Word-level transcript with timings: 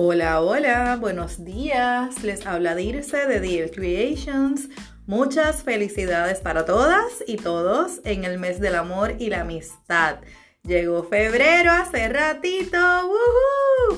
Hola, 0.00 0.40
hola, 0.42 0.96
buenos 1.00 1.44
días. 1.44 2.22
Les 2.22 2.46
habla 2.46 2.76
Dirce 2.76 3.26
de 3.26 3.40
Deal 3.40 3.68
Creations. 3.72 4.68
Muchas 5.06 5.64
felicidades 5.64 6.38
para 6.38 6.64
todas 6.64 7.24
y 7.26 7.34
todos 7.34 8.00
en 8.04 8.22
el 8.22 8.38
mes 8.38 8.60
del 8.60 8.76
amor 8.76 9.16
y 9.18 9.28
la 9.28 9.40
amistad. 9.40 10.18
Llegó 10.62 11.02
febrero 11.02 11.72
hace 11.72 12.08
ratito, 12.10 12.78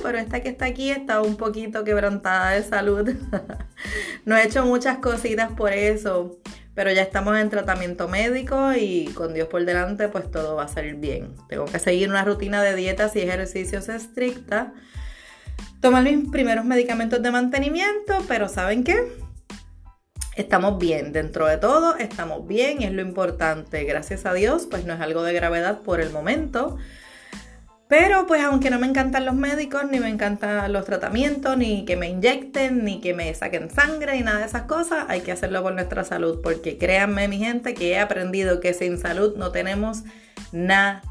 pero 0.01 0.17
esta 0.17 0.41
que 0.41 0.49
está 0.49 0.65
aquí 0.65 0.89
está 0.89 1.21
un 1.21 1.37
poquito 1.37 1.83
quebrantada 1.83 2.49
de 2.49 2.63
salud. 2.63 3.07
no 4.25 4.35
he 4.35 4.43
hecho 4.43 4.65
muchas 4.65 4.97
cositas 4.97 5.51
por 5.51 5.71
eso, 5.71 6.39
pero 6.73 6.91
ya 6.91 7.03
estamos 7.03 7.37
en 7.37 7.51
tratamiento 7.51 8.07
médico 8.07 8.73
y 8.73 9.05
con 9.13 9.35
Dios 9.35 9.49
por 9.49 9.63
delante 9.65 10.07
pues 10.07 10.31
todo 10.31 10.55
va 10.55 10.63
a 10.63 10.67
salir 10.67 10.95
bien. 10.95 11.35
Tengo 11.47 11.65
que 11.65 11.77
seguir 11.77 12.09
una 12.09 12.25
rutina 12.25 12.63
de 12.63 12.75
dietas 12.75 13.15
y 13.15 13.19
ejercicios 13.19 13.87
estricta 13.87 14.73
tomar 15.79 16.03
mis 16.03 16.29
primeros 16.29 16.65
medicamentos 16.65 17.21
de 17.21 17.31
mantenimiento, 17.31 18.23
pero 18.27 18.47
¿saben 18.47 18.83
qué? 18.83 18.97
Estamos 20.35 20.79
bien, 20.79 21.11
dentro 21.11 21.45
de 21.45 21.57
todo 21.57 21.97
estamos 21.97 22.47
bien, 22.47 22.81
es 22.81 22.91
lo 22.91 23.01
importante. 23.01 23.83
Gracias 23.83 24.25
a 24.25 24.33
Dios, 24.33 24.67
pues 24.69 24.85
no 24.85 24.93
es 24.93 25.01
algo 25.01 25.23
de 25.23 25.33
gravedad 25.33 25.81
por 25.81 25.99
el 25.99 26.11
momento. 26.11 26.77
Pero 27.89 28.25
pues 28.25 28.41
aunque 28.41 28.69
no 28.69 28.79
me 28.79 28.87
encantan 28.87 29.25
los 29.25 29.35
médicos, 29.35 29.83
ni 29.91 29.99
me 29.99 30.07
encantan 30.07 30.71
los 30.71 30.85
tratamientos, 30.85 31.57
ni 31.57 31.83
que 31.83 31.97
me 31.97 32.07
inyecten, 32.07 32.85
ni 32.85 33.01
que 33.01 33.13
me 33.13 33.33
saquen 33.33 33.69
sangre, 33.69 34.13
ni 34.13 34.23
nada 34.23 34.39
de 34.39 34.45
esas 34.45 34.61
cosas, 34.61 35.05
hay 35.09 35.19
que 35.19 35.33
hacerlo 35.33 35.61
por 35.61 35.73
nuestra 35.73 36.05
salud. 36.05 36.39
Porque 36.41 36.77
créanme 36.77 37.27
mi 37.27 37.39
gente 37.39 37.73
que 37.73 37.91
he 37.91 37.99
aprendido 37.99 38.61
que 38.61 38.73
sin 38.73 38.97
salud 38.97 39.35
no 39.35 39.51
tenemos 39.51 40.03
nada 40.53 41.01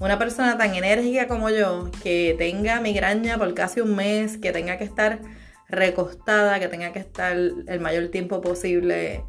una 0.00 0.18
persona 0.18 0.58
tan 0.58 0.74
enérgica 0.74 1.26
como 1.26 1.50
yo, 1.50 1.90
que 2.02 2.34
tenga 2.38 2.80
migraña 2.80 3.38
por 3.38 3.54
casi 3.54 3.80
un 3.80 3.96
mes, 3.96 4.36
que 4.36 4.52
tenga 4.52 4.78
que 4.78 4.84
estar 4.84 5.20
recostada, 5.68 6.60
que 6.60 6.68
tenga 6.68 6.92
que 6.92 6.98
estar 6.98 7.36
el 7.36 7.80
mayor 7.80 8.08
tiempo 8.08 8.40
posible 8.40 9.24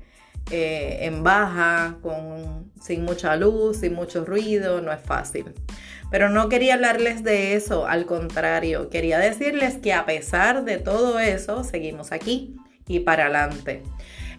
eh, 0.52 1.00
en 1.02 1.24
baja, 1.24 1.98
con, 2.02 2.72
sin 2.82 3.04
mucha 3.04 3.36
luz, 3.36 3.78
sin 3.82 3.94
mucho 3.94 4.24
ruido, 4.24 4.82
no 4.82 4.92
es 4.92 5.02
fácil. 5.02 5.54
Pero 6.10 6.30
no 6.30 6.48
quería 6.48 6.76
hablarles 6.76 7.24
de 7.24 7.56
eso, 7.56 7.86
al 7.86 8.06
contrario, 8.06 8.90
quería 8.90 9.20
decirles 9.20 9.76
que 9.76 9.94
a 9.94 10.06
pesar 10.06 10.64
de 10.64 10.78
todo 10.78 11.20
eso, 11.20 11.64
seguimos 11.66 12.14
aquí 12.14 12.56
y 12.88 13.02
para 13.02 13.26
adelante. 13.26 13.84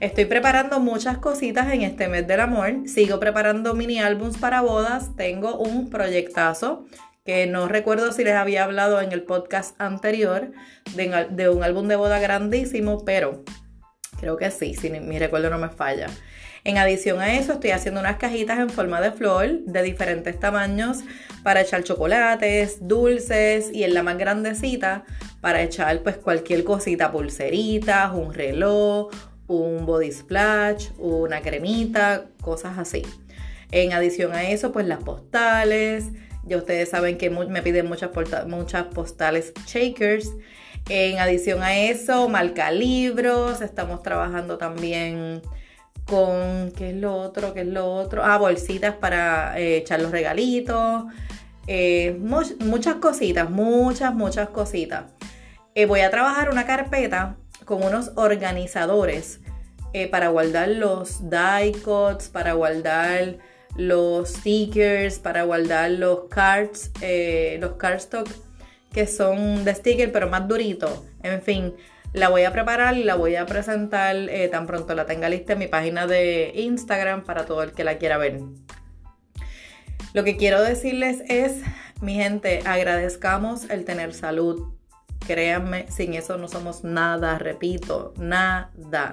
Estoy 0.00 0.26
preparando 0.26 0.78
muchas 0.78 1.18
cositas 1.18 1.72
en 1.72 1.82
este 1.82 2.06
mes 2.06 2.24
del 2.24 2.38
amor. 2.38 2.86
Sigo 2.86 3.18
preparando 3.18 3.74
mini 3.74 3.98
álbums 3.98 4.38
para 4.38 4.60
bodas. 4.60 5.16
Tengo 5.16 5.58
un 5.58 5.90
proyectazo 5.90 6.86
que 7.24 7.48
no 7.48 7.66
recuerdo 7.66 8.12
si 8.12 8.22
les 8.22 8.34
había 8.34 8.62
hablado 8.62 9.00
en 9.00 9.10
el 9.10 9.24
podcast 9.24 9.74
anterior 9.80 10.52
de, 10.94 11.48
un 11.48 11.64
álbum 11.64 11.88
de 11.88 11.96
boda 11.96 12.20
grandísimo, 12.20 13.04
pero 13.04 13.42
creo 14.20 14.36
que 14.36 14.52
sí, 14.52 14.74
si 14.74 14.88
mi 14.88 15.18
recuerdo 15.18 15.50
no 15.50 15.58
me 15.58 15.68
falla. 15.68 16.06
En 16.62 16.78
adición 16.78 17.20
a 17.20 17.34
eso, 17.34 17.54
estoy 17.54 17.70
haciendo 17.72 17.98
unas 17.98 18.18
cajitas 18.18 18.60
en 18.60 18.70
forma 18.70 19.00
de 19.00 19.10
flor 19.10 19.64
de 19.64 19.82
diferentes 19.82 20.38
tamaños 20.38 20.98
para 21.42 21.62
echar 21.62 21.82
chocolates, 21.82 22.86
dulces 22.86 23.70
y 23.72 23.82
en 23.82 23.94
la 23.94 24.04
más 24.04 24.16
grandecita 24.16 25.04
para 25.40 25.60
echar 25.60 26.04
pues 26.04 26.18
cualquier 26.18 26.62
cosita, 26.62 27.10
pulseritas, 27.10 28.12
un 28.14 28.32
reloj, 28.32 29.10
un 29.48 29.86
body 29.86 30.12
splash, 30.12 30.90
una 30.98 31.40
cremita, 31.40 32.26
cosas 32.40 32.78
así. 32.78 33.02
En 33.72 33.92
adición 33.92 34.32
a 34.32 34.48
eso, 34.48 34.72
pues 34.72 34.86
las 34.86 35.02
postales. 35.02 36.04
Ya 36.44 36.56
ustedes 36.56 36.88
saben 36.88 37.18
que 37.18 37.28
me 37.30 37.62
piden 37.62 37.86
muchas, 37.88 38.10
muchas 38.46 38.84
postales 38.84 39.52
shakers. 39.66 40.30
En 40.88 41.18
adición 41.18 41.62
a 41.62 41.76
eso, 41.76 42.28
marca 42.28 42.70
libros. 42.70 43.60
Estamos 43.60 44.02
trabajando 44.02 44.56
también 44.56 45.42
con, 46.06 46.72
¿qué 46.76 46.90
es 46.90 46.96
lo 46.96 47.14
otro? 47.14 47.52
¿Qué 47.52 47.60
es 47.60 47.66
lo 47.66 47.92
otro? 47.92 48.24
Ah, 48.24 48.38
bolsitas 48.38 48.94
para 48.94 49.58
eh, 49.58 49.78
echar 49.78 50.00
los 50.00 50.10
regalitos. 50.10 51.04
Eh, 51.66 52.16
muchas 52.18 52.94
cositas, 52.96 53.50
muchas, 53.50 54.14
muchas 54.14 54.48
cositas. 54.48 55.04
Eh, 55.74 55.84
voy 55.84 56.00
a 56.00 56.10
trabajar 56.10 56.48
una 56.48 56.64
carpeta 56.64 57.36
con 57.68 57.82
unos 57.84 58.12
organizadores 58.14 59.40
eh, 59.92 60.08
para 60.08 60.28
guardar 60.28 60.70
los 60.70 61.28
die 61.28 61.72
cuts, 61.84 62.30
para 62.30 62.54
guardar 62.54 63.36
los 63.76 64.30
stickers, 64.30 65.18
para 65.18 65.42
guardar 65.42 65.90
los 65.90 66.24
cards, 66.30 66.90
eh, 67.02 67.58
los 67.60 67.72
cardstock 67.72 68.26
que 68.90 69.06
son 69.06 69.66
de 69.66 69.74
sticker 69.74 70.10
pero 70.10 70.30
más 70.30 70.48
duritos. 70.48 71.02
En 71.22 71.42
fin, 71.42 71.74
la 72.14 72.30
voy 72.30 72.44
a 72.44 72.52
preparar 72.52 72.96
y 72.96 73.04
la 73.04 73.16
voy 73.16 73.36
a 73.36 73.44
presentar 73.44 74.16
eh, 74.16 74.48
tan 74.48 74.66
pronto 74.66 74.94
la 74.94 75.04
tenga 75.04 75.28
lista 75.28 75.52
en 75.52 75.58
mi 75.58 75.66
página 75.66 76.06
de 76.06 76.52
Instagram 76.54 77.22
para 77.22 77.44
todo 77.44 77.62
el 77.62 77.72
que 77.72 77.84
la 77.84 77.98
quiera 77.98 78.16
ver. 78.16 78.40
Lo 80.14 80.24
que 80.24 80.38
quiero 80.38 80.62
decirles 80.62 81.22
es, 81.28 81.60
mi 82.00 82.14
gente, 82.14 82.62
agradezcamos 82.64 83.68
el 83.68 83.84
tener 83.84 84.14
salud, 84.14 84.77
Créanme, 85.28 85.84
sin 85.90 86.14
eso 86.14 86.38
no 86.38 86.48
somos 86.48 86.84
nada, 86.84 87.38
repito, 87.38 88.14
nada. 88.16 89.10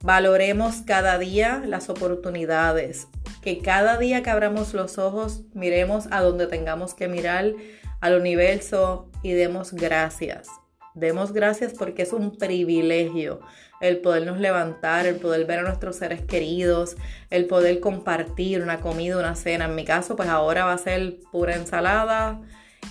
Valoremos 0.00 0.82
cada 0.86 1.18
día 1.18 1.60
las 1.66 1.90
oportunidades, 1.90 3.08
que 3.42 3.58
cada 3.58 3.98
día 3.98 4.22
que 4.22 4.30
abramos 4.30 4.74
los 4.74 4.96
ojos 4.96 5.42
miremos 5.52 6.06
a 6.12 6.20
donde 6.20 6.46
tengamos 6.46 6.94
que 6.94 7.08
mirar, 7.08 7.52
al 8.00 8.20
universo 8.20 9.10
y 9.24 9.32
demos 9.32 9.72
gracias. 9.72 10.46
Demos 10.94 11.32
gracias 11.32 11.72
porque 11.76 12.02
es 12.02 12.12
un 12.12 12.38
privilegio 12.38 13.40
el 13.80 13.98
podernos 13.98 14.38
levantar, 14.38 15.06
el 15.06 15.16
poder 15.16 15.46
ver 15.46 15.58
a 15.58 15.62
nuestros 15.62 15.96
seres 15.96 16.22
queridos, 16.22 16.96
el 17.30 17.46
poder 17.46 17.80
compartir 17.80 18.62
una 18.62 18.78
comida, 18.80 19.18
una 19.18 19.34
cena. 19.34 19.64
En 19.64 19.74
mi 19.74 19.84
caso, 19.84 20.14
pues 20.14 20.28
ahora 20.28 20.64
va 20.64 20.74
a 20.74 20.78
ser 20.78 21.16
pura 21.32 21.56
ensalada 21.56 22.40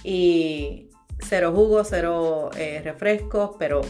y 0.03 0.88
cero 1.21 1.51
jugo, 1.53 1.83
cero 1.83 2.49
eh, 2.57 2.81
refrescos, 2.83 3.51
pero 3.59 3.81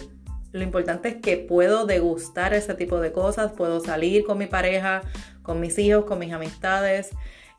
lo 0.52 0.64
importante 0.64 1.10
es 1.10 1.16
que 1.18 1.38
puedo 1.38 1.86
degustar 1.86 2.54
ese 2.54 2.74
tipo 2.74 3.00
de 3.00 3.12
cosas, 3.12 3.52
puedo 3.52 3.80
salir 3.80 4.24
con 4.24 4.38
mi 4.38 4.48
pareja, 4.48 5.04
con 5.44 5.60
mis 5.60 5.78
hijos, 5.78 6.06
con 6.06 6.20
mis 6.20 6.34
amistades, 6.34 7.12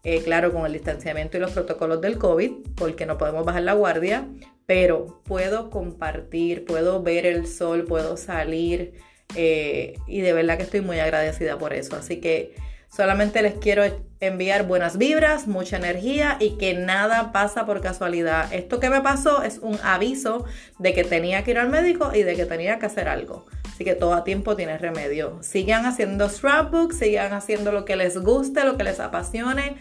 eh, 0.03 0.23
claro, 0.23 0.53
con 0.53 0.67
el 0.67 0.73
distanciamiento 0.73 1.37
y 1.37 1.41
los 1.41 1.53
protocolos 1.53 2.01
del 2.01 2.19
COVID, 2.19 2.53
porque 2.75 3.07
no 3.07 3.19
podemos 3.19 3.45
bajar 3.45 3.63
la 3.63 3.75
guardia, 3.75 4.27
pero 4.67 5.21
puedo 5.25 5.71
compartir, 5.71 6.65
puedo 6.65 7.03
ver 7.03 7.27
el 7.27 7.47
sol, 7.47 7.85
puedo 7.85 8.17
salir 8.17 8.95
eh, 9.37 9.95
y 10.07 10.21
de 10.21 10.33
verdad 10.33 10.57
que 10.57 10.65
estoy 10.65 10.81
muy 10.81 10.99
agradecida 10.99 11.59
por 11.59 11.73
eso. 11.73 11.97
Así 11.97 12.21
que 12.21 12.55
Solamente 12.91 13.41
les 13.41 13.55
quiero 13.55 13.85
enviar 14.19 14.67
buenas 14.67 14.99
vibras, 14.99 15.47
mucha 15.47 15.77
energía 15.77 16.37
y 16.41 16.59
que 16.59 16.75
nada 16.75 17.31
pasa 17.31 17.65
por 17.65 17.81
casualidad. 17.81 18.53
Esto 18.53 18.81
que 18.81 18.91
me 18.91 19.01
pasó 19.01 19.45
es 19.45 19.59
un 19.59 19.79
aviso 19.85 20.45
de 20.81 20.93
que 20.93 21.05
tenía 21.05 21.45
que 21.45 21.53
ir 21.53 21.59
al 21.59 21.69
médico 21.69 22.11
y 22.13 22.25
de 22.25 22.35
que 22.35 22.47
tenía 22.47 22.81
que 22.81 22.87
hacer 22.87 23.09
algo. 23.09 23.47
Así 23.73 23.85
que 23.85 23.95
todo 23.95 24.13
a 24.13 24.25
tiempo 24.25 24.57
tiene 24.57 24.77
remedio. 24.77 25.39
Sigan 25.41 25.87
haciendo 25.87 26.29
scrapbooks, 26.29 26.99
sigan 26.99 27.33
haciendo 27.33 27.71
lo 27.71 27.85
que 27.85 27.95
les 27.95 28.19
guste, 28.19 28.65
lo 28.65 28.77
que 28.77 28.85
les 28.85 28.99
apasione. 28.99 29.77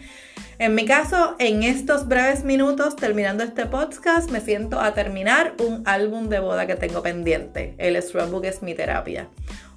En 0.58 0.74
mi 0.76 0.84
caso, 0.84 1.34
en 1.38 1.64
estos 1.64 2.06
breves 2.06 2.44
minutos, 2.44 2.94
terminando 2.94 3.42
este 3.42 3.66
podcast, 3.66 4.30
me 4.30 4.40
siento 4.40 4.80
a 4.80 4.94
terminar 4.94 5.54
un 5.58 5.82
álbum 5.84 6.28
de 6.28 6.38
boda 6.38 6.66
que 6.66 6.76
tengo 6.76 7.02
pendiente. 7.02 7.74
El 7.76 8.00
scrapbook 8.00 8.44
es 8.44 8.62
mi 8.62 8.74
terapia. 8.74 9.28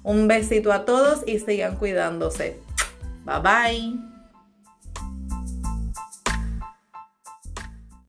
Un 0.04 0.28
besito 0.28 0.72
a 0.72 0.84
todos 0.84 1.24
y 1.26 1.40
sigan 1.40 1.76
cuidándose. 1.76 2.63
Bye-bye. 3.24 4.13